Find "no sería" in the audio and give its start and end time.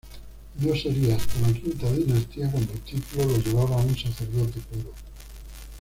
0.59-1.15